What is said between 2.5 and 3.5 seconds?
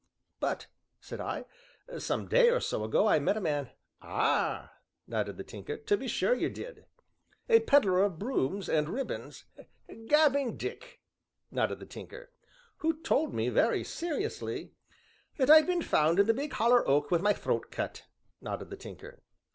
so ago I met a